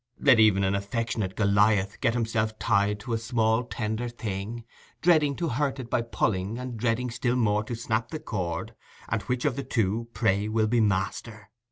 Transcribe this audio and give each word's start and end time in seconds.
Let 0.19 0.39
even 0.39 0.63
an 0.63 0.73
affectionate 0.73 1.35
Goliath 1.35 2.01
get 2.01 2.15
himself 2.15 2.57
tied 2.57 2.99
to 3.01 3.13
a 3.13 3.19
small 3.19 3.63
tender 3.65 4.09
thing, 4.09 4.63
dreading 5.03 5.35
to 5.35 5.49
hurt 5.49 5.79
it 5.79 5.91
by 5.91 6.01
pulling, 6.01 6.57
and 6.57 6.75
dreading 6.75 7.11
still 7.11 7.35
more 7.35 7.63
to 7.65 7.75
snap 7.75 8.09
the 8.09 8.17
cord, 8.19 8.73
and 9.09 9.21
which 9.21 9.45
of 9.45 9.55
the 9.55 9.63
two, 9.63 10.07
pray, 10.11 10.47
will 10.49 10.65
be 10.65 10.81
master? 10.81 11.51